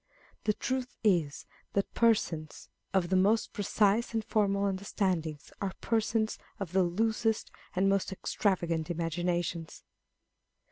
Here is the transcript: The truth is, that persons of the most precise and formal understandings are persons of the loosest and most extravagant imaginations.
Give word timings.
The 0.45 0.53
truth 0.53 0.97
is, 1.03 1.45
that 1.73 1.93
persons 1.93 2.69
of 2.91 3.09
the 3.09 3.15
most 3.15 3.53
precise 3.53 4.15
and 4.15 4.25
formal 4.25 4.65
understandings 4.65 5.51
are 5.61 5.73
persons 5.79 6.39
of 6.59 6.71
the 6.73 6.81
loosest 6.81 7.51
and 7.75 7.87
most 7.87 8.11
extravagant 8.11 8.89
imaginations. 8.89 9.83